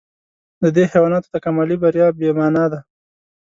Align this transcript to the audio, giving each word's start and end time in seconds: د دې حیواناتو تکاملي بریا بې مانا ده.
د 0.61 0.63
دې 0.75 0.83
حیواناتو 0.91 1.31
تکاملي 1.35 1.75
بریا 1.83 2.07
بې 2.17 2.29
مانا 2.37 2.65
ده. 2.71 2.79